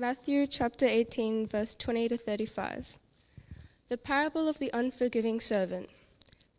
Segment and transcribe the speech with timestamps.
[0.00, 2.98] Matthew chapter 18, verse 20 to 35.
[3.90, 5.90] The parable of the unforgiving servant.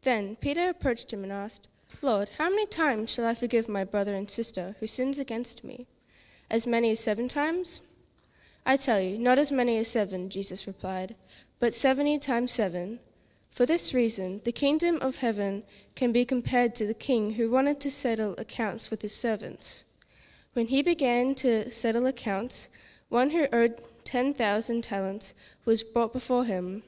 [0.04, 1.68] Then Peter approached him and asked,
[2.04, 5.88] Lord, how many times shall I forgive my brother and sister who sins against me?
[6.52, 7.82] As many as seven times?
[8.64, 11.16] I tell you, not as many as seven, Jesus replied,
[11.58, 13.00] but seventy times seven.
[13.50, 15.64] For this reason, the kingdom of heaven
[15.96, 19.84] can be compared to the king who wanted to settle accounts with his servants.
[20.54, 22.70] When he began to settle accounts,
[23.12, 25.34] one who owed 10,000 talents
[25.66, 26.82] was brought before him.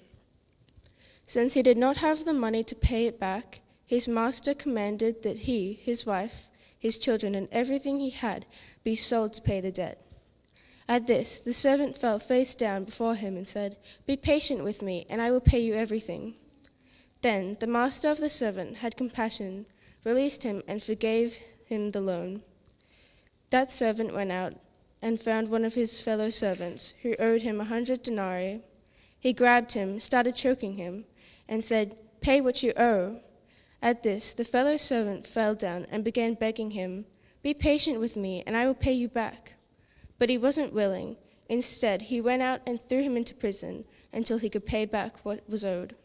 [1.25, 5.39] Since he did not have the money to pay it back, his master commanded that
[5.39, 8.45] he, his wife, his children, and everything he had
[8.85, 9.99] be sold to pay the debt.
[10.87, 15.05] At this, the servant fell face down before him and said, Be patient with me,
[15.09, 16.35] and I will pay you everything.
[17.21, 19.65] Then the master of the servant had compassion,
[20.05, 22.43] released him, and forgave him the loan.
[23.49, 24.55] That servant went out
[25.03, 28.61] and found one of his fellow servants who owed him a hundred denarii.
[29.19, 31.03] He grabbed him, started choking him,
[31.45, 33.19] and said, Pay what you owe.
[33.81, 37.03] At this, the fellow servant fell down and began begging him,
[37.41, 39.55] Be patient with me, and I will pay you back.
[40.17, 41.17] But he wasn't willing.
[41.49, 45.47] Instead, he went out and threw him into prison until he could pay back what
[45.49, 45.97] was owed.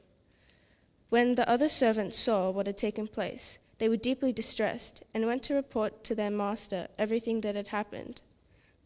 [1.08, 5.44] When the other servants saw what had taken place, they were deeply distressed and went
[5.44, 8.22] to report to their master everything that had happened.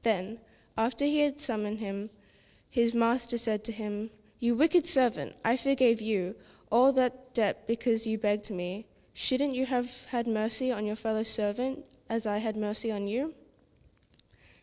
[0.03, 0.41] Then,
[0.77, 2.11] after he had summoned him,
[2.69, 6.35] his master said to him, You wicked servant, I forgave you
[6.71, 8.87] all that debt because you begged me.
[9.13, 13.35] Shouldn't you have had mercy on your fellow servant as I had mercy on you?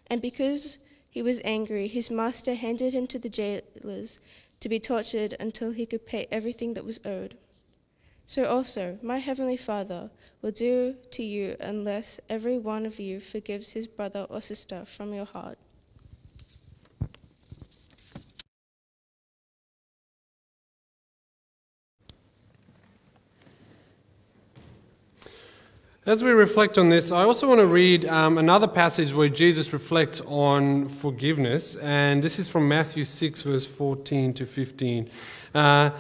[0.08, 4.20] And because he was angry, his master handed him to the jailers
[4.60, 7.38] to be tortured until he could pay everything that was owed.
[8.26, 10.10] So also, my heavenly Father
[10.42, 15.14] will do to you unless every one of you forgives his brother or sister from
[15.14, 15.58] your heart.
[26.06, 29.74] As we reflect on this, I also want to read um, another passage where Jesus
[29.74, 35.08] reflects on forgiveness, and this is from Matthew 6, verse 14 to 15.
[35.54, 35.92] Uh,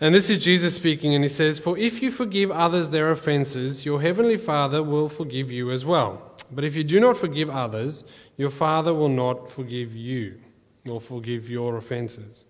[0.00, 3.84] and this is Jesus speaking, and he says, For if you forgive others their offenses,
[3.84, 6.36] your heavenly Father will forgive you as well.
[6.50, 8.02] But if you do not forgive others,
[8.36, 10.40] your Father will not forgive you,
[10.88, 12.44] or forgive your offenses.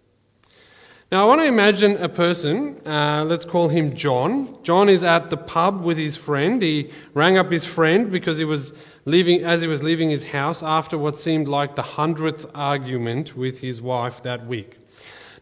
[1.12, 4.56] Now, I want to imagine a person, uh, let's call him John.
[4.62, 6.62] John is at the pub with his friend.
[6.62, 8.72] He rang up his friend because he was
[9.04, 13.58] leaving, as he was leaving his house after what seemed like the hundredth argument with
[13.58, 14.79] his wife that week.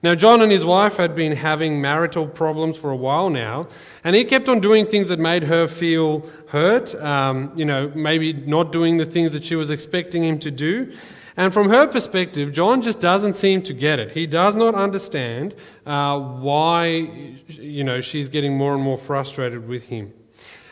[0.00, 3.66] Now, John and his wife had been having marital problems for a while now,
[4.04, 8.32] and he kept on doing things that made her feel hurt, um, you know, maybe
[8.32, 10.92] not doing the things that she was expecting him to do.
[11.36, 14.12] And from her perspective, John just doesn't seem to get it.
[14.12, 15.54] He does not understand
[15.84, 20.12] uh, why, you know, she's getting more and more frustrated with him.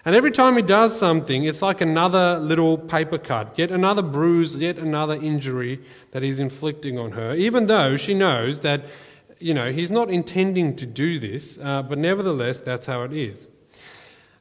[0.04, 4.54] And every time he does something, it's like another little paper cut, yet another bruise,
[4.54, 5.80] yet another injury
[6.12, 8.82] that he's inflicting on her, even though she knows that
[9.38, 13.48] you know, he's not intending to do this, uh, but nevertheless, that's how it is.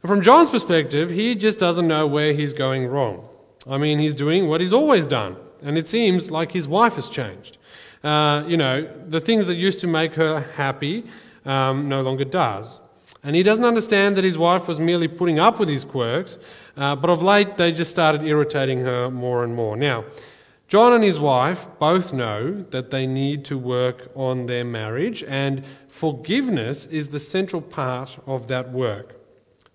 [0.06, 3.28] From John's perspective, he just doesn't know where he's going wrong.
[3.68, 7.10] I mean, he's doing what he's always done, and it seems like his wife has
[7.10, 7.58] changed.
[8.04, 11.06] Uh, you know, the things that used to make her happy
[11.46, 12.80] um, no longer does.
[13.24, 16.38] And he doesn't understand that his wife was merely putting up with his quirks,
[16.78, 19.76] uh, but of late they just started irritating her more and more.
[19.76, 20.06] Now,
[20.68, 25.64] John and his wife both know that they need to work on their marriage, and
[25.88, 29.16] forgiveness is the central part of that work.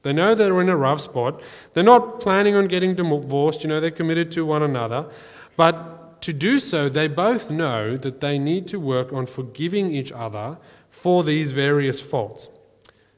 [0.03, 1.43] They know they're in a rough spot.
[1.75, 5.09] They're not planning on getting divorced, you know, they're committed to one another.
[5.57, 10.11] But to do so, they both know that they need to work on forgiving each
[10.11, 10.59] other
[10.91, 12.49] for these various faults.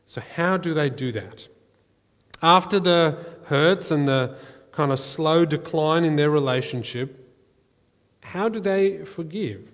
[0.07, 1.49] So, how do they do that?
[2.43, 4.37] After the hurts and the
[4.73, 7.22] kind of slow decline in their relationship,
[8.23, 9.71] how do they forgive?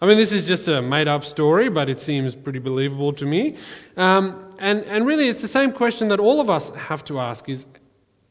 [0.00, 3.24] I mean, this is just a made up story, but it seems pretty believable to
[3.24, 3.56] me.
[3.96, 7.48] Um, and, and really, it's the same question that all of us have to ask
[7.48, 7.64] is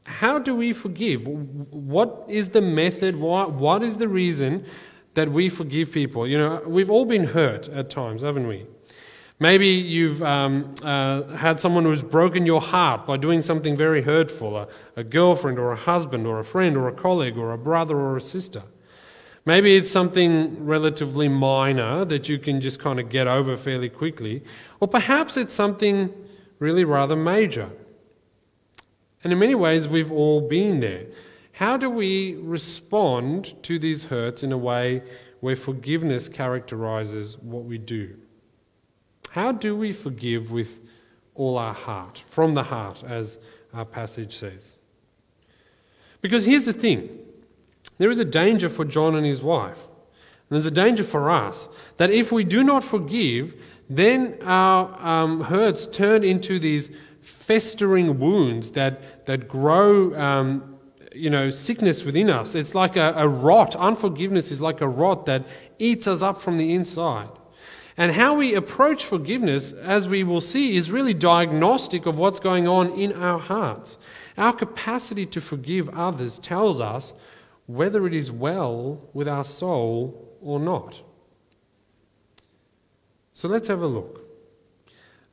[0.05, 1.25] how do we forgive?
[1.25, 3.15] What is the method?
[3.15, 4.65] What, what is the reason
[5.13, 6.27] that we forgive people?
[6.27, 8.65] You know, we've all been hurt at times, haven't we?
[9.39, 14.55] Maybe you've um, uh, had someone who's broken your heart by doing something very hurtful
[14.57, 17.97] a, a girlfriend or a husband or a friend or a colleague or a brother
[17.97, 18.63] or a sister.
[19.45, 24.43] Maybe it's something relatively minor that you can just kind of get over fairly quickly,
[24.79, 26.13] or perhaps it's something
[26.59, 27.69] really rather major.
[29.23, 31.05] And in many ways, we've all been there.
[31.53, 35.03] How do we respond to these hurts in a way
[35.39, 38.17] where forgiveness characterizes what we do?
[39.31, 40.79] How do we forgive with
[41.35, 43.39] all our heart, from the heart, as
[43.73, 44.77] our passage says?
[46.21, 47.19] Because here's the thing
[47.97, 51.69] there is a danger for John and his wife, and there's a danger for us
[51.97, 53.55] that if we do not forgive,
[53.89, 56.89] then our um, hurts turn into these
[57.21, 60.15] festering wounds that, that grow.
[60.19, 60.69] Um,
[61.15, 62.55] you know, sickness within us.
[62.55, 63.75] It's like a, a rot.
[63.75, 65.45] Unforgiveness is like a rot that
[65.77, 67.29] eats us up from the inside.
[67.95, 72.67] And how we approach forgiveness, as we will see, is really diagnostic of what's going
[72.67, 73.99] on in our hearts.
[74.37, 77.13] Our capacity to forgive others tells us
[77.65, 81.01] whether it is well with our soul or not.
[83.33, 84.24] So let's have a look.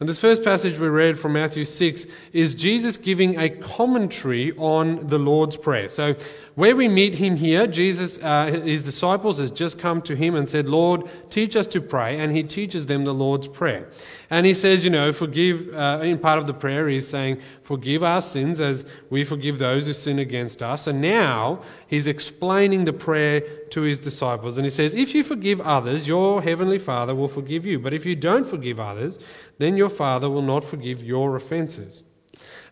[0.01, 5.09] And this first passage we read from Matthew 6 is Jesus giving a commentary on
[5.09, 5.89] the Lord's Prayer.
[5.89, 6.17] So,
[6.55, 10.49] where we meet him here, Jesus, uh, his disciples, has just come to him and
[10.49, 12.19] said, Lord, teach us to pray.
[12.19, 13.89] And he teaches them the Lord's Prayer.
[14.29, 18.03] And he says, you know, forgive, uh, in part of the prayer, he's saying, forgive
[18.03, 20.87] our sins as we forgive those who sin against us.
[20.87, 24.59] And now he's explaining the prayer to his disciples.
[24.59, 27.79] And he says, if you forgive others, your heavenly Father will forgive you.
[27.79, 29.19] But if you don't forgive others,
[29.59, 32.03] then your Father will not forgive your offenses.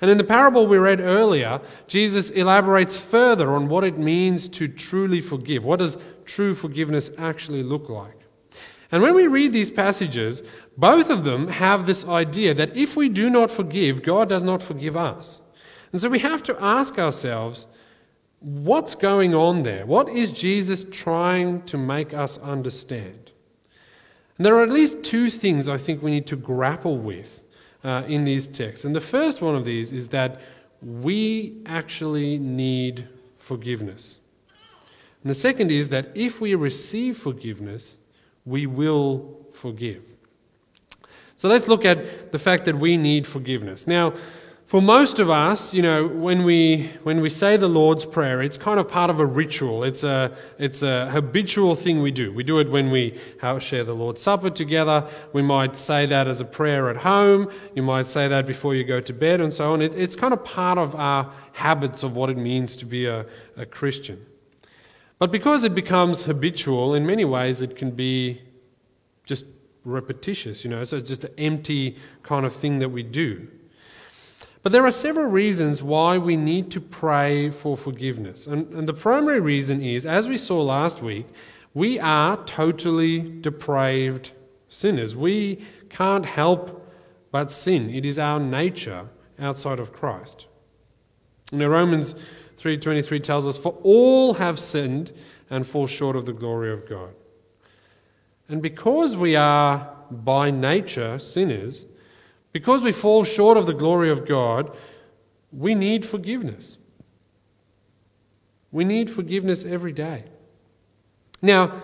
[0.01, 4.69] And in the parable we read earlier, Jesus elaborates further on what it means to
[4.69, 5.65] truly forgive.
[5.65, 8.15] What does true forgiveness actually look like?
[8.91, 10.43] And when we read these passages,
[10.77, 14.63] both of them have this idea that if we do not forgive, God does not
[14.63, 15.41] forgive us.
[15.93, 17.67] And so we have to ask ourselves,
[18.41, 19.85] what's going on there?
[19.85, 23.33] What is Jesus trying to make us understand?
[24.37, 27.43] And there are at least two things I think we need to grapple with
[27.85, 28.85] uh, in these texts.
[28.85, 30.41] And the first one of these is that
[30.83, 33.09] we actually need
[33.39, 34.19] forgiveness.
[35.23, 37.99] And the second is that if we receive forgiveness,
[38.45, 40.03] we will forgive.
[41.37, 43.87] So let's look at the fact that we need forgiveness.
[43.87, 44.15] Now,
[44.69, 48.59] for most of us, you know, when we, when we say the Lord's Prayer, it's
[48.59, 49.83] kind of part of a ritual.
[49.83, 52.31] It's a, it's a habitual thing we do.
[52.35, 55.09] We do it when we uh, share the Lord's Supper together.
[55.33, 57.51] We might say that as a prayer at home.
[57.75, 59.81] You might say that before you go to bed and so on.
[59.81, 63.25] It, it's kind of part of our habits of what it means to be a,
[63.57, 64.23] a Christian.
[65.19, 68.43] But because it becomes habitual, in many ways it can be
[69.25, 69.47] just
[69.85, 73.49] repetitious, you know, so it's just an empty kind of thing that we do.
[74.63, 78.47] But there are several reasons why we need to pray for forgiveness.
[78.47, 81.27] And, and, the primary reason is, as we saw last week,
[81.75, 84.33] we are totally depraved
[84.69, 85.15] sinners.
[85.15, 86.87] We can't help
[87.31, 87.91] but sin.
[87.91, 89.09] It is our nature
[89.39, 90.47] outside of Christ.
[91.53, 92.15] You know, Romans
[92.59, 95.13] 3.23 tells us, For all have sinned
[95.49, 97.15] and fall short of the glory of God.
[98.49, 101.85] And because we are by nature sinners,
[102.59, 104.77] because we fall short of the glory of God,
[105.53, 106.77] we need forgiveness.
[108.73, 110.25] We need forgiveness every day.
[111.41, 111.81] Now,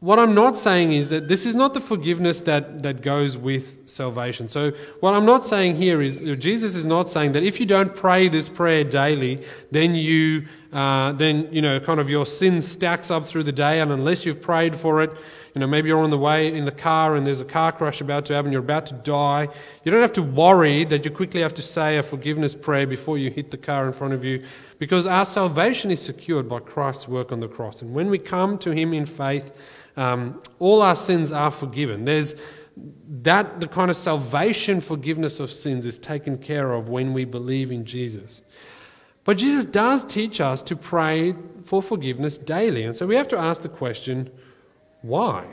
[0.00, 3.88] what I'm not saying is that this is not the forgiveness that, that goes with
[3.88, 4.50] salvation.
[4.50, 7.96] So, what I'm not saying here is Jesus is not saying that if you don't
[7.96, 13.10] pray this prayer daily, then you, uh, then you know, kind of your sin stacks
[13.10, 15.10] up through the day, and unless you've prayed for it,
[15.54, 18.00] you know, maybe you're on the way in the car and there's a car crash
[18.00, 19.48] about to happen, you're about to die.
[19.84, 23.18] You don't have to worry that you quickly have to say a forgiveness prayer before
[23.18, 24.44] you hit the car in front of you
[24.78, 27.82] because our salvation is secured by Christ's work on the cross.
[27.82, 29.52] And when we come to Him in faith,
[29.96, 32.06] um, all our sins are forgiven.
[32.06, 32.34] There's
[33.22, 37.70] that, the kind of salvation forgiveness of sins is taken care of when we believe
[37.70, 38.42] in Jesus.
[39.24, 42.84] But Jesus does teach us to pray for forgiveness daily.
[42.84, 44.30] And so we have to ask the question
[45.02, 45.46] why?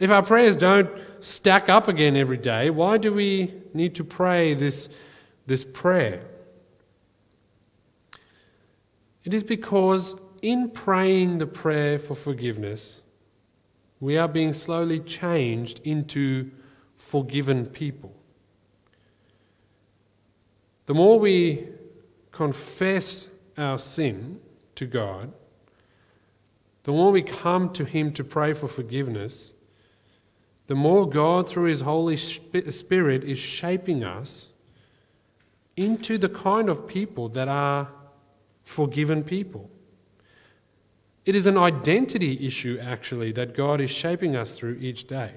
[0.00, 0.88] If our prayers don't
[1.20, 4.88] stack up again every day, why do we need to pray this,
[5.46, 6.22] this prayer?
[9.24, 13.00] It is because in praying the prayer for forgiveness,
[14.00, 16.50] we are being slowly changed into
[16.96, 18.14] forgiven people.
[20.86, 21.68] The more we
[22.30, 24.40] confess our sin
[24.76, 25.32] to God,
[26.88, 29.52] the more we come to Him to pray for forgiveness,
[30.68, 34.48] the more God, through His Holy Spirit, is shaping us
[35.76, 37.90] into the kind of people that are
[38.64, 39.68] forgiven people.
[41.26, 45.34] It is an identity issue, actually, that God is shaping us through each day.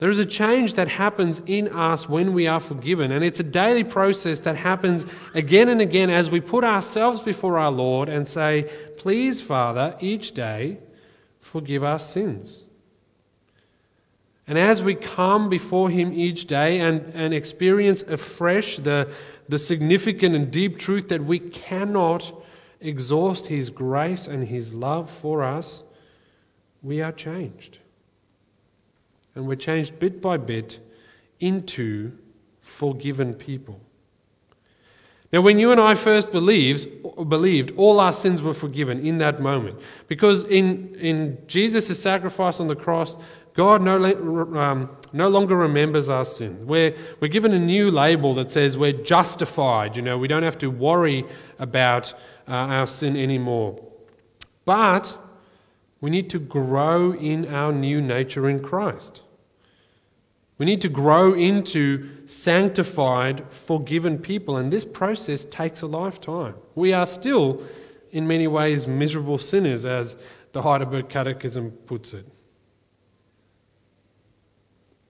[0.00, 3.44] There is a change that happens in us when we are forgiven, and it's a
[3.44, 5.04] daily process that happens
[5.34, 10.32] again and again as we put ourselves before our Lord and say, Please, Father, each
[10.32, 10.78] day
[11.38, 12.62] forgive our sins.
[14.46, 19.12] And as we come before Him each day and, and experience afresh the,
[19.50, 22.32] the significant and deep truth that we cannot
[22.80, 25.82] exhaust His grace and His love for us,
[26.82, 27.80] we are changed.
[29.34, 30.80] And we're changed bit by bit
[31.38, 32.12] into
[32.60, 33.80] forgiven people.
[35.32, 39.40] Now, when you and I first believes, believed, all our sins were forgiven in that
[39.40, 39.78] moment.
[40.08, 43.16] Because in, in Jesus' sacrifice on the cross,
[43.54, 44.04] God no,
[44.58, 46.66] um, no longer remembers our sin.
[46.66, 49.96] We're, we're given a new label that says we're justified.
[49.96, 51.24] You know, we don't have to worry
[51.60, 52.12] about
[52.48, 53.80] uh, our sin anymore.
[54.64, 55.16] But
[56.00, 59.22] we need to grow in our new nature in Christ.
[60.56, 66.54] We need to grow into sanctified, forgiven people, and this process takes a lifetime.
[66.74, 67.62] We are still,
[68.10, 70.16] in many ways, miserable sinners, as
[70.52, 72.26] the Heidelberg Catechism puts it.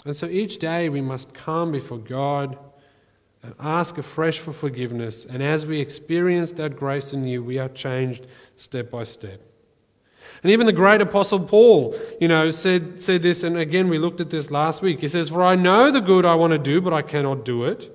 [0.04, 2.56] And so each day we must come before God
[3.42, 5.24] and ask afresh for forgiveness.
[5.24, 9.40] And as we experience that grace anew, we are changed step by step.
[10.42, 14.20] And even the great apostle Paul, you know, said, said this, and again we looked
[14.20, 15.00] at this last week.
[15.00, 17.64] He says, For I know the good I want to do, but I cannot do
[17.64, 17.90] it.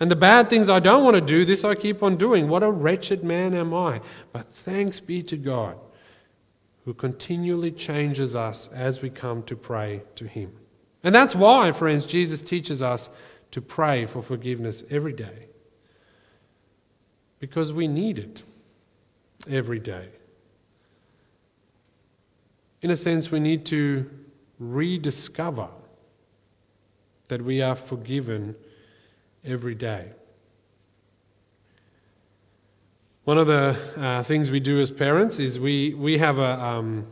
[0.00, 2.48] And the bad things I don't want to do, this I keep on doing.
[2.48, 4.00] What a wretched man am I.
[4.32, 5.76] But thanks be to God,
[6.84, 10.52] who continually changes us as we come to pray to Him.
[11.02, 13.10] And that's why, friends, Jesus teaches us
[13.50, 15.48] to pray for forgiveness every day.
[17.40, 18.42] Because we need it
[19.48, 20.08] every day.
[22.80, 24.08] In a sense, we need to
[24.58, 25.68] rediscover
[27.28, 28.54] that we are forgiven
[29.44, 30.10] every day.
[33.24, 37.06] One of the uh, things we do as parents is we, we have a, um,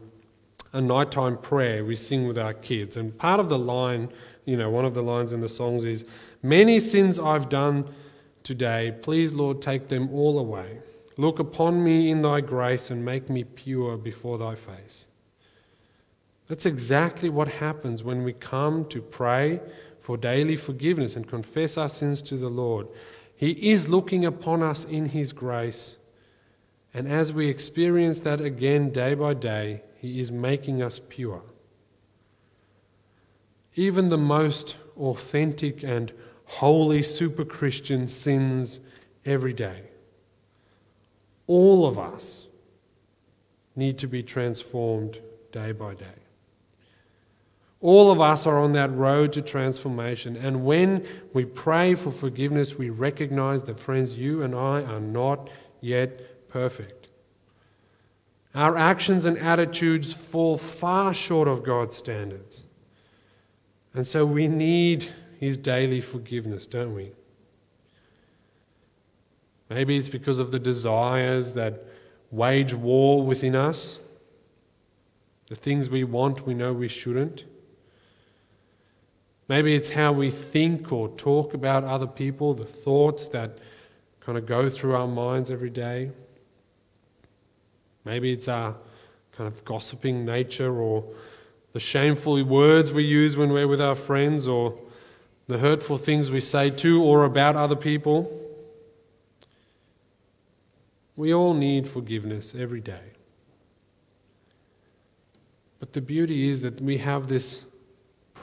[0.72, 2.96] a nighttime prayer we sing with our kids.
[2.96, 4.10] And part of the line,
[4.46, 6.04] you know, one of the lines in the songs is
[6.46, 7.92] Many sins I've done
[8.44, 10.78] today, please, Lord, take them all away.
[11.16, 15.06] Look upon me in thy grace and make me pure before thy face.
[16.48, 19.60] That's exactly what happens when we come to pray
[19.98, 22.86] for daily forgiveness and confess our sins to the Lord.
[23.34, 25.96] He is looking upon us in His grace.
[26.94, 31.42] And as we experience that again day by day, He is making us pure.
[33.74, 36.12] Even the most authentic and
[36.44, 38.80] holy super Christian sins
[39.24, 39.82] every day.
[41.48, 42.46] All of us
[43.74, 45.18] need to be transformed
[45.52, 46.25] day by day.
[47.86, 50.36] All of us are on that road to transformation.
[50.36, 55.48] And when we pray for forgiveness, we recognize that, friends, you and I are not
[55.80, 57.12] yet perfect.
[58.56, 62.64] Our actions and attitudes fall far short of God's standards.
[63.94, 67.12] And so we need His daily forgiveness, don't we?
[69.70, 71.84] Maybe it's because of the desires that
[72.32, 74.00] wage war within us,
[75.46, 77.44] the things we want we know we shouldn't.
[79.48, 83.58] Maybe it's how we think or talk about other people, the thoughts that
[84.20, 86.10] kind of go through our minds every day.
[88.04, 88.74] Maybe it's our
[89.32, 91.04] kind of gossiping nature or
[91.72, 94.76] the shameful words we use when we're with our friends or
[95.46, 98.42] the hurtful things we say to or about other people.
[101.14, 103.12] We all need forgiveness every day.
[105.78, 107.62] But the beauty is that we have this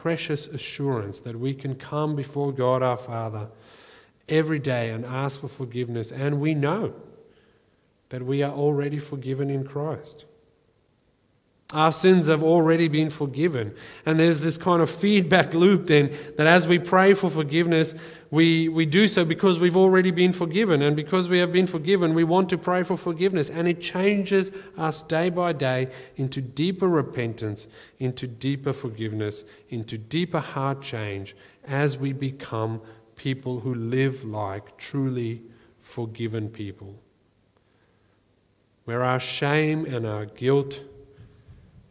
[0.03, 3.47] precious assurance that we can come before God our Father
[4.27, 6.93] every day and ask for forgiveness, and we know
[8.09, 10.25] that we are already forgiven in Christ.
[11.71, 13.73] Our sins have already been forgiven.
[14.05, 17.95] And there's this kind of feedback loop then that as we pray for forgiveness,
[18.33, 20.81] we, we do so because we've already been forgiven.
[20.81, 23.47] And because we have been forgiven, we want to pray for forgiveness.
[23.47, 27.67] And it changes us day by day into deeper repentance,
[27.99, 32.81] into deeper forgiveness, into deeper heart change as we become
[33.15, 35.43] people who live like truly
[35.79, 36.95] forgiven people.
[38.85, 40.79] Where our shame and our guilt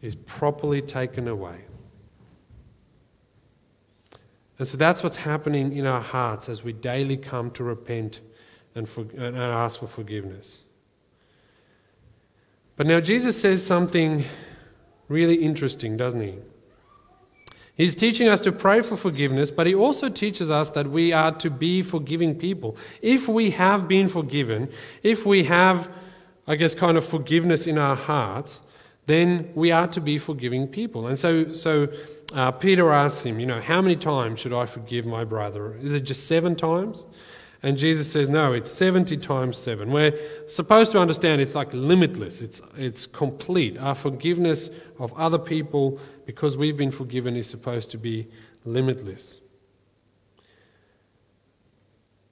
[0.01, 1.61] is properly taken away.
[4.59, 8.21] And so that's what's happening in our hearts as we daily come to repent
[8.75, 10.61] and, for, and ask for forgiveness.
[12.75, 14.25] But now Jesus says something
[15.07, 16.35] really interesting, doesn't he?
[17.75, 21.31] He's teaching us to pray for forgiveness, but he also teaches us that we are
[21.33, 22.77] to be forgiving people.
[23.01, 24.69] If we have been forgiven,
[25.01, 25.89] if we have,
[26.47, 28.61] I guess, kind of forgiveness in our hearts,
[29.05, 31.07] then we are to be forgiving people.
[31.07, 31.89] And so, so
[32.33, 35.75] uh, Peter asks him, you know, how many times should I forgive my brother?
[35.75, 37.03] Is it just seven times?
[37.61, 39.91] And Jesus says, no, it's 70 times seven.
[39.91, 40.17] We're
[40.47, 43.77] supposed to understand it's like limitless, it's, it's complete.
[43.77, 44.69] Our forgiveness
[44.99, 48.27] of other people, because we've been forgiven, is supposed to be
[48.65, 49.39] limitless.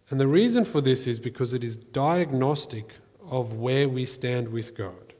[0.10, 4.75] And the reason for this is because it is diagnostic of where we stand with
[4.75, 5.11] God.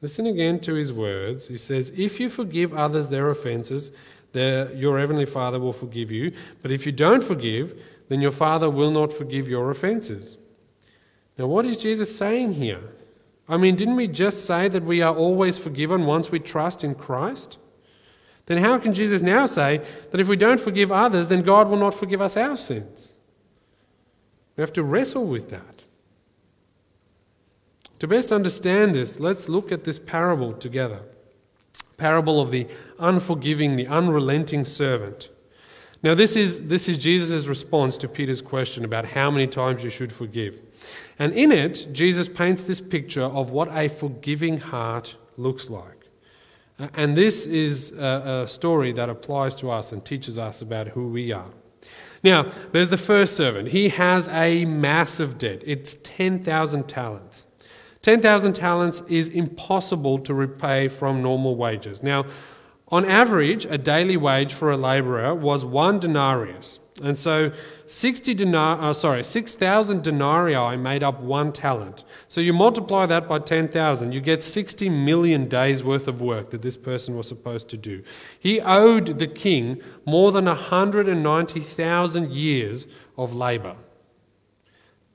[0.00, 1.48] Listen again to his words.
[1.48, 3.90] He says, If you forgive others their offenses,
[4.32, 6.32] their, your heavenly Father will forgive you.
[6.62, 10.38] But if you don't forgive, then your Father will not forgive your offenses.
[11.36, 12.82] Now, what is Jesus saying here?
[13.48, 16.94] I mean, didn't we just say that we are always forgiven once we trust in
[16.94, 17.56] Christ?
[18.46, 21.78] Then how can Jesus now say that if we don't forgive others, then God will
[21.78, 23.12] not forgive us our sins?
[24.56, 25.77] We have to wrestle with that.
[27.98, 31.00] To best understand this, let's look at this parable together.
[31.96, 35.30] Parable of the unforgiving, the unrelenting servant.
[36.00, 39.90] Now, this is, this is Jesus' response to Peter's question about how many times you
[39.90, 40.62] should forgive.
[41.18, 46.06] And in it, Jesus paints this picture of what a forgiving heart looks like.
[46.78, 50.88] Uh, and this is a, a story that applies to us and teaches us about
[50.88, 51.50] who we are.
[52.22, 53.68] Now, there's the first servant.
[53.68, 55.62] He has a massive debt.
[55.64, 57.44] It's 10,000 talents.
[58.02, 62.02] 10,000 talents is impossible to repay from normal wages.
[62.02, 62.26] Now,
[62.90, 66.80] on average, a daily wage for a laborer was one denarius.
[67.02, 67.52] And so
[67.86, 72.04] 60 denar- uh, sorry, 6,000 denarii made up one talent.
[72.26, 76.62] So you multiply that by 10,000, you get 60 million days worth of work that
[76.62, 78.02] this person was supposed to do.
[78.38, 82.86] He owed the king more than 190,000 years
[83.16, 83.76] of labor.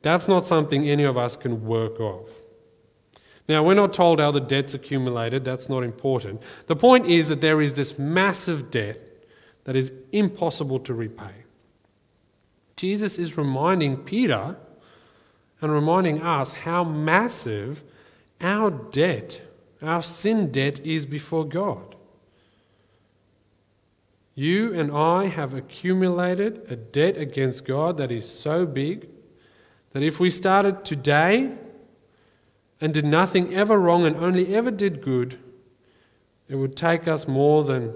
[0.01, 2.42] That's not something any of us can work off.
[3.47, 6.41] Now, we're not told how the debt's accumulated, that's not important.
[6.67, 9.01] The point is that there is this massive debt
[9.65, 11.43] that is impossible to repay.
[12.77, 14.57] Jesus is reminding Peter
[15.61, 17.83] and reminding us how massive
[18.41, 19.41] our debt,
[19.81, 21.95] our sin debt, is before God.
[24.35, 29.07] You and I have accumulated a debt against God that is so big
[29.91, 31.55] that if we started today,
[32.83, 35.39] and did nothing ever wrong and only ever did good,
[36.49, 37.95] it would take us more than,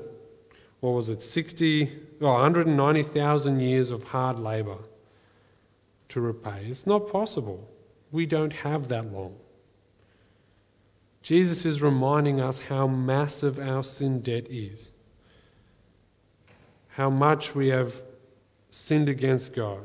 [0.80, 4.78] what was it, 60, or 190,000 years of hard labor
[6.08, 6.68] to repay.
[6.68, 7.68] It's not possible.
[8.14, 9.36] We don't have that long.
[11.22, 14.92] Jesus is reminding us how massive our sin debt is,
[16.92, 18.02] how much we have
[18.72, 19.82] sinned against God.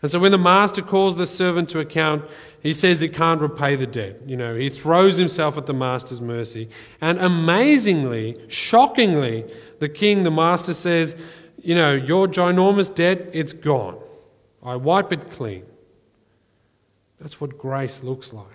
[0.00, 2.24] And so when the master calls the servant to account,
[2.64, 4.26] he says he can't repay the debt.
[4.26, 6.70] You know, he throws himself at the master's mercy.
[6.98, 9.44] And amazingly, shockingly,
[9.80, 11.14] the king, the master says,
[11.62, 13.98] You know, your ginormous debt, it's gone.
[14.62, 15.66] I wipe it clean.
[17.20, 18.46] That's what grace looks like.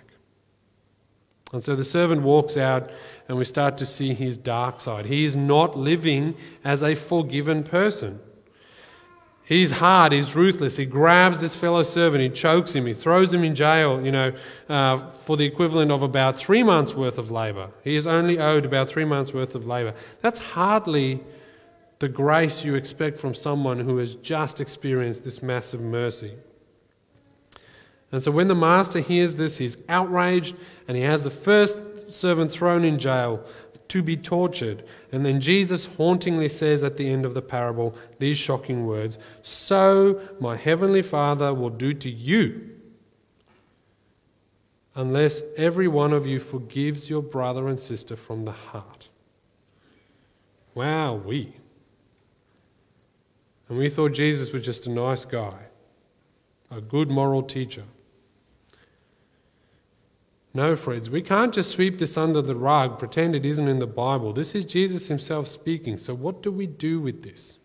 [1.52, 2.90] And so the servant walks out,
[3.28, 5.06] and we start to see his dark side.
[5.06, 8.18] He is not living as a forgiven person.
[9.50, 10.76] He's hard, he's ruthless.
[10.76, 14.32] He grabs this fellow servant, he chokes him, he throws him in jail, you know,
[14.68, 17.70] uh, for the equivalent of about three months' worth of labor.
[17.82, 19.92] He is only owed about three months' worth of labor.
[20.20, 21.18] That's hardly
[21.98, 26.34] the grace you expect from someone who has just experienced this massive mercy.
[28.12, 30.54] And so when the master hears this, he's outraged
[30.86, 33.44] and he has the first servant thrown in jail
[33.90, 34.84] to be tortured.
[35.12, 40.20] And then Jesus hauntingly says at the end of the parable these shocking words So
[40.40, 42.70] my heavenly Father will do to you,
[44.94, 49.08] unless every one of you forgives your brother and sister from the heart.
[50.74, 51.56] Wow, we.
[53.68, 55.58] And we thought Jesus was just a nice guy,
[56.70, 57.84] a good moral teacher.
[60.52, 63.86] No, friends, we can't just sweep this under the rug, pretend it isn't in the
[63.86, 64.32] Bible.
[64.32, 65.96] This is Jesus himself speaking.
[65.96, 67.58] So, what do we do with this?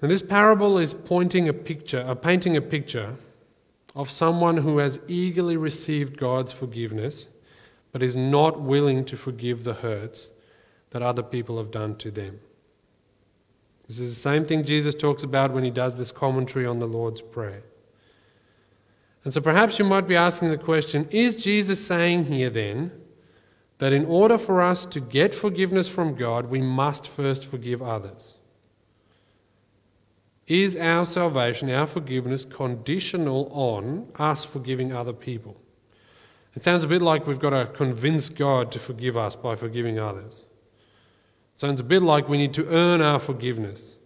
[0.00, 3.16] Now, this parable is pointing a picture, uh, painting a picture
[3.94, 7.28] of someone who has eagerly received God's forgiveness,
[7.92, 10.30] but is not willing to forgive the hurts
[10.90, 12.40] that other people have done to them.
[13.86, 16.88] This is the same thing Jesus talks about when he does this commentary on the
[16.88, 17.62] Lord's Prayer.
[19.24, 22.92] And so perhaps you might be asking the question is Jesus saying here then
[23.78, 28.34] that in order for us to get forgiveness from God, we must first forgive others.
[30.46, 35.56] Is our salvation, our forgiveness, conditional on us forgiving other people?
[36.54, 39.98] It sounds a bit like we've got to convince God to forgive us by forgiving
[39.98, 40.44] others.
[41.54, 43.96] It sounds a bit like we need to earn our forgiveness.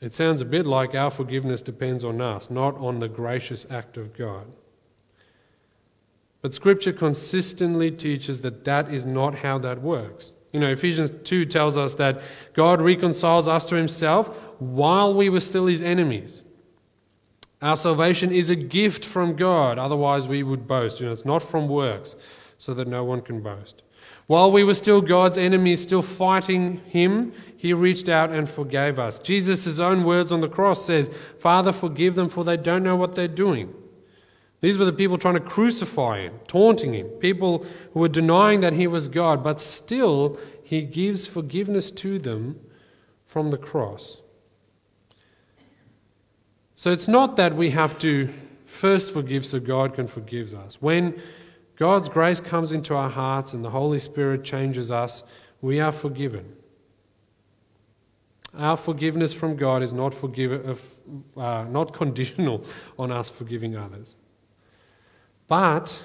[0.00, 3.96] It sounds a bit like our forgiveness depends on us, not on the gracious act
[3.96, 4.46] of God.
[6.40, 10.32] But Scripture consistently teaches that that is not how that works.
[10.52, 12.20] You know, Ephesians 2 tells us that
[12.54, 16.44] God reconciles us to himself while we were still his enemies.
[17.60, 21.00] Our salvation is a gift from God, otherwise, we would boast.
[21.00, 22.14] You know, it's not from works,
[22.56, 23.82] so that no one can boast.
[24.28, 29.18] While we were still God's enemies, still fighting him, he reached out and forgave us.
[29.18, 31.10] Jesus' own words on the cross says,
[31.40, 33.74] Father, forgive them, for they don't know what they're doing.
[34.60, 37.64] These were the people trying to crucify him, taunting him, people
[37.94, 42.60] who were denying that he was God, but still he gives forgiveness to them
[43.24, 44.20] from the cross.
[46.74, 48.32] So it's not that we have to
[48.66, 50.76] first forgive so God can forgive us.
[50.82, 51.18] When
[51.78, 55.22] God's grace comes into our hearts and the Holy Spirit changes us,
[55.62, 56.56] we are forgiven.
[58.56, 60.82] Our forgiveness from God is not, forgive,
[61.36, 62.64] uh, not conditional
[62.98, 64.16] on us forgiving others.
[65.46, 66.04] But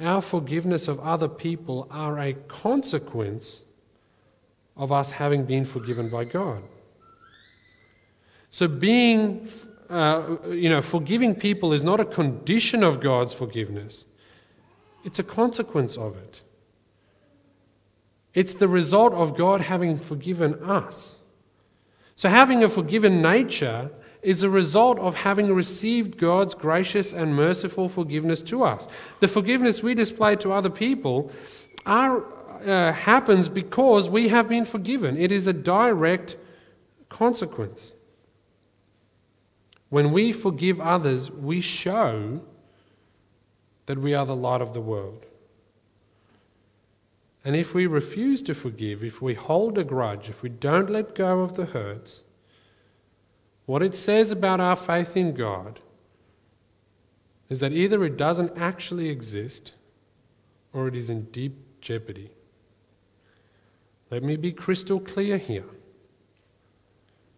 [0.00, 3.62] our forgiveness of other people are a consequence
[4.76, 6.62] of us having been forgiven by God.
[8.50, 9.48] So, being,
[9.90, 14.04] uh, you know, forgiving people is not a condition of God's forgiveness,
[15.04, 16.42] it's a consequence of it.
[18.34, 21.16] It's the result of God having forgiven us.
[22.14, 23.90] So, having a forgiven nature
[24.22, 28.86] is a result of having received God's gracious and merciful forgiveness to us.
[29.20, 31.32] The forgiveness we display to other people
[31.84, 32.24] are,
[32.64, 35.16] uh, happens because we have been forgiven.
[35.16, 36.36] It is a direct
[37.08, 37.92] consequence.
[39.88, 42.40] When we forgive others, we show
[43.86, 45.26] that we are the light of the world.
[47.44, 51.14] And if we refuse to forgive, if we hold a grudge, if we don't let
[51.14, 52.22] go of the hurts,
[53.66, 55.80] what it says about our faith in God
[57.48, 59.72] is that either it doesn't actually exist
[60.72, 62.30] or it is in deep jeopardy.
[64.10, 65.64] Let me be crystal clear here.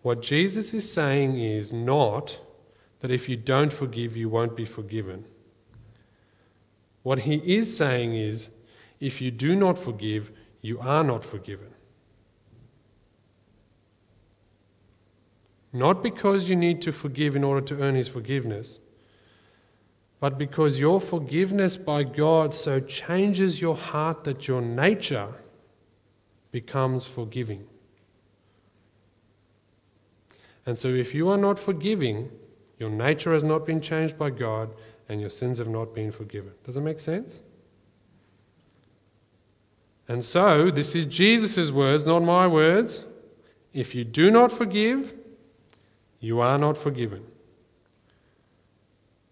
[0.02, 2.38] What Jesus is saying is not
[3.00, 5.24] that if you don't forgive, you won't be forgiven.
[7.04, 8.48] What he is saying is
[8.98, 11.68] if you do not forgive, you are not forgiven.
[15.70, 18.80] Not because you need to forgive in order to earn his forgiveness,
[20.18, 25.34] but because your forgiveness by God so changes your heart that your nature
[26.52, 27.66] becomes forgiving.
[30.64, 32.30] And so, if you are not forgiving,
[32.78, 34.70] your nature has not been changed by God,
[35.08, 36.52] and your sins have not been forgiven.
[36.64, 37.40] Does it make sense?
[40.06, 43.04] And so, this is Jesus' words, not my words.
[43.72, 45.14] If you do not forgive,
[46.20, 47.24] you are not forgiven.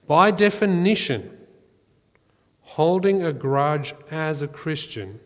[0.07, 1.39] By definition,
[2.63, 5.21] holding a grudge as a Christian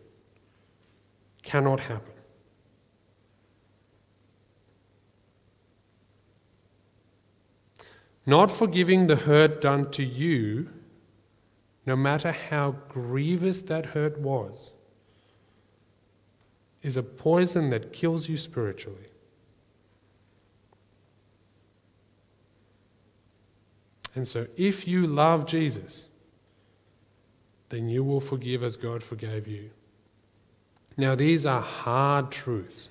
[1.43, 2.16] cannot happen.
[8.27, 10.67] Not forgiving the hurt done to you,
[11.85, 14.73] no matter how grievous that hurt was,
[16.83, 19.07] is a poison that kills you spiritually.
[24.13, 26.09] And so, if you love Jesus,
[27.69, 29.69] then you will forgive as God forgave you.
[30.97, 32.89] Now, these are hard truths.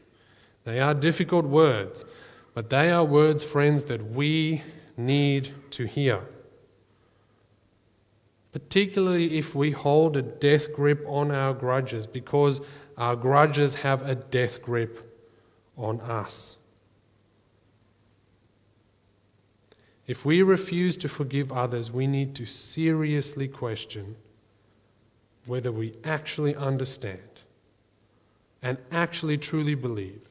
[0.64, 2.06] They are difficult words,
[2.54, 4.62] but they are words, friends, that we
[4.96, 6.22] need to hear.
[8.52, 12.60] Particularly if we hold a death grip on our grudges, because
[12.96, 15.14] our grudges have a death grip
[15.76, 16.56] on us.
[20.06, 24.16] If we refuse to forgive others, we need to seriously question
[25.46, 27.20] whether we actually understand
[28.62, 30.22] and actually truly believe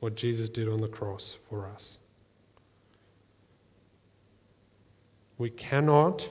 [0.00, 1.98] what Jesus did on the cross for us.
[5.38, 6.28] We cannot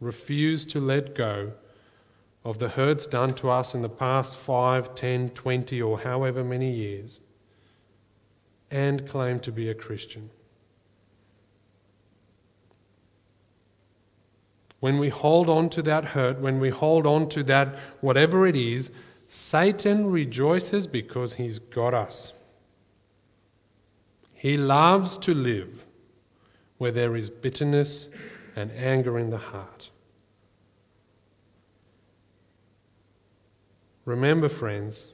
[0.00, 1.52] refuse to let go
[2.44, 6.70] of the hurts done to us in the past 5, 10, 20, or however many
[6.70, 7.20] years
[8.70, 10.30] and claim to be a Christian.
[14.80, 18.56] when we hold on to that hurt, when we hold on to that whatever it
[18.56, 18.90] is,
[19.28, 22.32] Satan rejoices because he's got us.
[24.32, 25.84] He loves to live
[26.80, 28.08] where there is bitterness
[28.56, 29.90] and anger in the heart.
[34.06, 35.08] Remember, friends,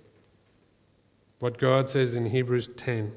[1.40, 3.11] what God says in Hebrews 10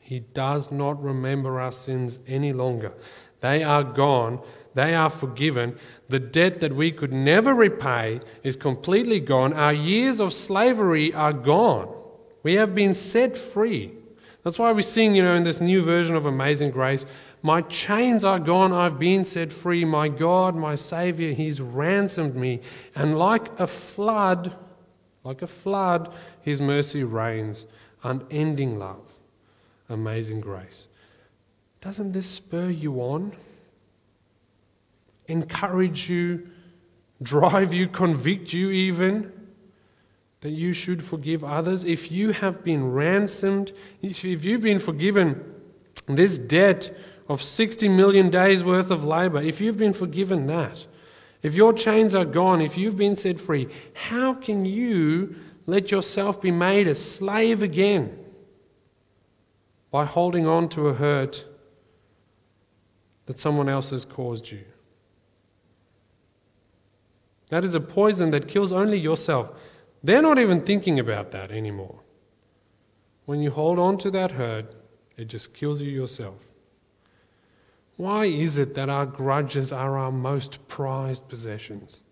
[0.00, 2.94] He does not remember our sins any longer.
[3.42, 4.40] They are gone,
[4.72, 5.76] they are forgiven.
[6.08, 9.52] The debt that we could never repay is completely gone.
[9.52, 11.94] Our years of slavery are gone.
[12.42, 13.92] We have been set free.
[14.46, 17.04] That's why we sing, you know, in this new version of Amazing Grace,
[17.42, 19.84] My chains are gone, I've been set free.
[19.84, 22.60] My God, my Savior, He's ransomed me.
[22.94, 24.54] And like a flood,
[25.24, 27.66] like a flood, His mercy reigns,
[28.04, 29.02] unending love,
[29.88, 30.86] amazing grace.
[31.80, 33.32] Doesn't this spur you on?
[35.26, 36.46] Encourage you,
[37.20, 39.32] drive you, convict you even?
[40.46, 45.44] That you should forgive others, if you have been ransomed, if you've been forgiven
[46.06, 46.96] this debt
[47.28, 50.86] of 60 million days worth of labor, if you've been forgiven that,
[51.42, 55.34] if your chains are gone, if you've been set free, how can you
[55.66, 58.16] let yourself be made a slave again
[59.90, 61.44] by holding on to a hurt
[63.24, 64.62] that someone else has caused you?
[67.48, 69.50] That is a poison that kills only yourself.
[70.06, 71.98] They're not even thinking about that anymore.
[73.24, 74.72] When you hold on to that hurt,
[75.16, 76.36] it just kills you yourself.
[77.96, 82.02] Why is it that our grudges are our most prized possessions?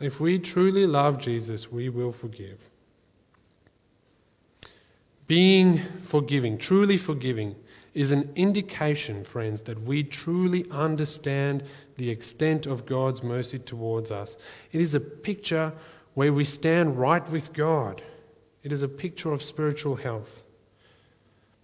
[0.00, 2.68] If we truly love Jesus, we will forgive.
[5.28, 7.54] Being forgiving, truly forgiving,
[7.98, 11.64] is an indication, friends, that we truly understand
[11.96, 14.36] the extent of God's mercy towards us.
[14.70, 15.72] It is a picture
[16.14, 18.00] where we stand right with God.
[18.62, 20.44] It is a picture of spiritual health.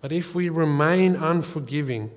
[0.00, 2.10] But if we remain unforgiving,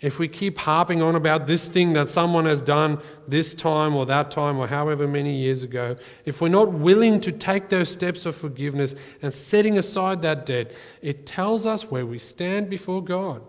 [0.00, 4.06] if we keep harping on about this thing that someone has done this time or
[4.06, 8.24] that time or however many years ago, if we're not willing to take those steps
[8.24, 10.70] of forgiveness and setting aside that debt,
[11.02, 13.42] it tells us where we stand before God.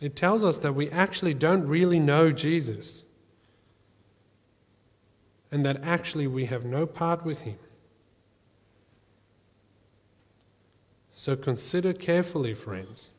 [0.00, 3.04] It tells us that we actually don't really know Jesus
[5.50, 7.58] and that actually we have no part with him.
[11.12, 13.10] So consider carefully, friends.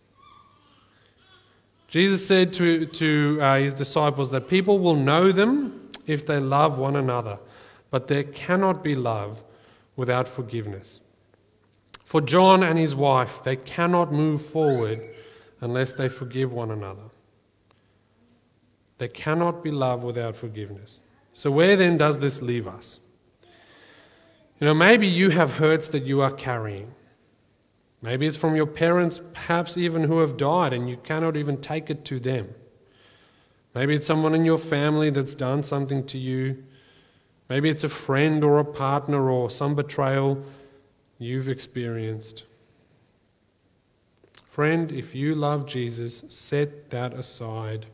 [1.88, 6.78] Jesus said to, to uh, his disciples that people will know them if they love
[6.78, 7.40] one another,
[7.90, 9.44] but there cannot be love
[9.96, 11.00] without forgiveness.
[12.04, 15.00] For John and his wife, they cannot move forward
[15.62, 17.10] unless they forgive one another.
[18.98, 21.02] There cannot be love without forgiveness.
[21.34, 23.00] So, where then does this leave us?
[24.60, 26.94] You know, maybe you have hurts that you are carrying.
[28.02, 31.90] Maybe it's from your parents, perhaps even who have died, and you cannot even take
[31.90, 32.54] it to them.
[33.74, 36.64] Maybe it's someone in your family that's done something to you.
[37.50, 40.44] Maybe it's a friend or a partner or some betrayal
[41.20, 42.44] you've experienced.
[44.56, 47.88] Friend, if you love Jesus, set that aside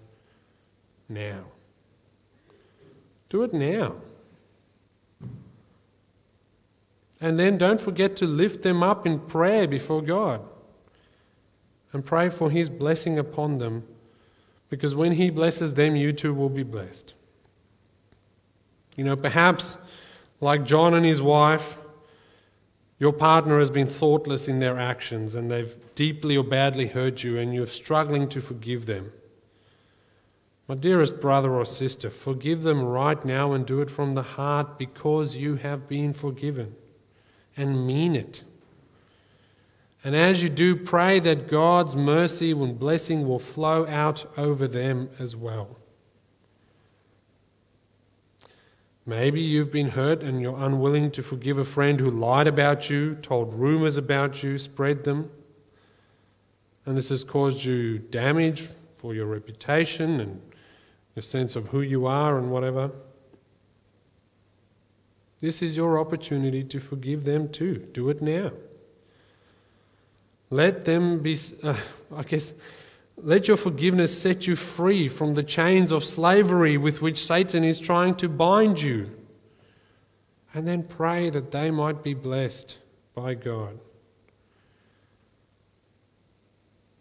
[1.10, 1.46] now.
[3.30, 3.96] Do it now.
[7.20, 10.42] And then don't forget to lift them up in prayer before God
[11.94, 13.84] and pray for His blessing upon them
[14.70, 17.16] because when He blesses them, you too will be blessed.
[18.96, 19.78] You know, perhaps
[20.40, 21.80] like John and his wife,
[23.02, 27.36] your partner has been thoughtless in their actions and they've deeply or badly hurt you
[27.36, 29.12] and you're struggling to forgive them.
[30.68, 34.78] My dearest brother or sister, forgive them right now and do it from the heart
[34.78, 36.76] because you have been forgiven
[37.58, 38.44] and mean it.
[40.04, 45.10] And as you do, pray that God's mercy and blessing will flow out over them
[45.18, 45.81] as well.
[49.12, 53.16] Maybe you've been hurt and you're unwilling to forgive a friend who lied about you,
[53.16, 55.30] told rumors about you, spread them.
[56.86, 60.42] And this has caused you damage for your reputation and
[61.14, 62.90] your sense of who you are and whatever.
[65.42, 67.86] This is your opportunity to forgive them too.
[67.92, 68.54] Do it now.
[70.50, 71.76] Let them be, uh,
[72.16, 72.54] I guess,
[73.24, 77.80] let your forgiveness set you free from the chains of slavery with which Satan is
[77.80, 79.12] trying to bind you.
[80.54, 82.78] And then pray that they might be blessed
[83.14, 83.80] by God.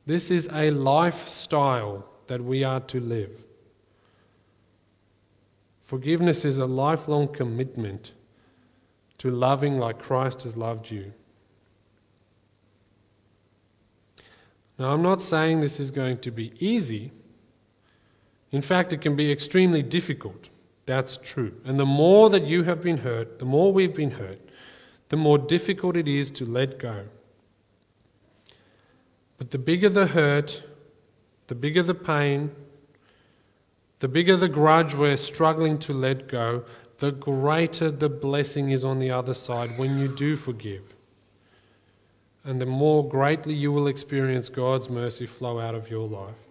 [0.07, 3.45] This is a lifestyle that we are to live.
[5.85, 8.13] Forgiveness is a lifelong commitment
[9.19, 11.13] to loving like Christ has loved you.
[14.81, 17.13] Now, I'm not saying this is going to be easy.
[18.51, 20.49] In fact, it can be extremely difficult.
[20.87, 21.61] That's true.
[21.67, 24.41] And the more that you have been hurt, the more we've been hurt,
[25.11, 27.05] the more difficult it is to let go.
[29.37, 30.63] But the bigger the hurt,
[31.49, 32.51] the bigger the pain,
[33.99, 36.65] the bigger the grudge we're struggling to let go,
[36.99, 40.95] the greater the blessing is on the other side when you do forgive.
[42.45, 46.49] And the more greatly you will experience God's mercy flow out of your life.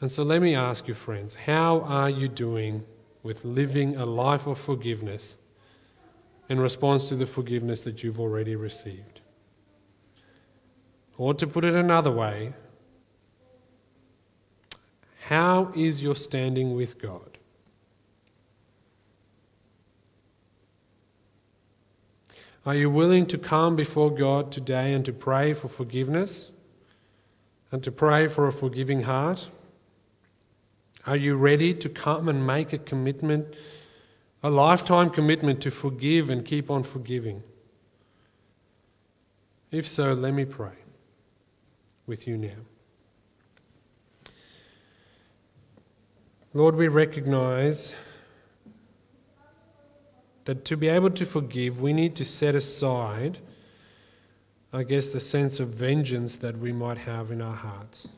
[0.00, 2.84] And so let me ask you, friends, how are you doing
[3.22, 5.36] with living a life of forgiveness
[6.48, 9.20] in response to the forgiveness that you've already received?
[11.16, 12.54] Or to put it another way,
[15.24, 17.38] how is your standing with God?
[22.66, 26.50] Are you willing to come before God today and to pray for forgiveness
[27.72, 29.48] and to pray for a forgiving heart?
[31.06, 33.54] Are you ready to come and make a commitment,
[34.42, 37.42] a lifetime commitment to forgive and keep on forgiving?
[39.70, 40.74] If so, let me pray
[42.06, 42.50] with you now.
[46.52, 47.94] Lord, we recognize
[50.44, 53.38] that to be able to forgive, we need to set aside,
[54.72, 58.08] I guess, the sense of vengeance that we might have in our hearts.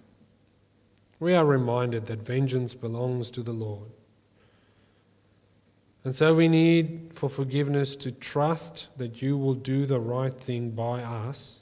[1.18, 3.90] We are reminded that vengeance belongs to the Lord.
[6.04, 10.70] And so we need for forgiveness to trust that you will do the right thing
[10.70, 11.60] by us,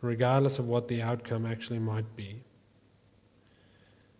[0.00, 2.43] regardless of what the outcome actually might be.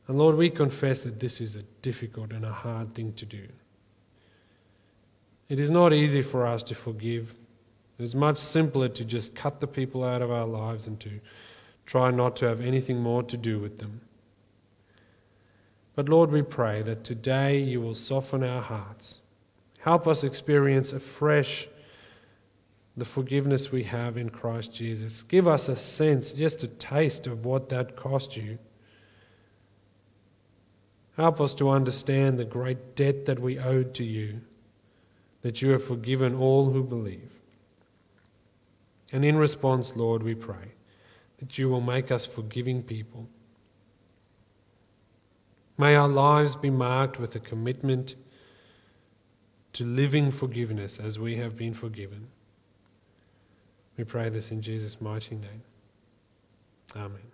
[0.06, 3.48] And Lord, we confess that this is a difficult and a hard thing to do.
[5.48, 7.34] It is not easy for us to forgive.
[7.98, 11.20] It is much simpler to just cut the people out of our lives and to
[11.86, 14.00] try not to have anything more to do with them.
[15.94, 19.20] But Lord, we pray that today you will soften our hearts.
[19.80, 21.68] Help us experience afresh
[22.96, 25.22] the forgiveness we have in Christ Jesus.
[25.22, 28.58] Give us a sense, just a taste of what that cost you.
[31.16, 34.40] Help us to understand the great debt that we owed to you,
[35.42, 37.30] that you have forgiven all who believe.
[39.12, 40.72] And in response, Lord, we pray
[41.38, 43.28] that you will make us forgiving people.
[45.76, 48.16] May our lives be marked with a commitment
[49.74, 52.28] to living forgiveness as we have been forgiven.
[53.96, 55.62] We pray this in Jesus' mighty name.
[56.96, 57.33] Amen.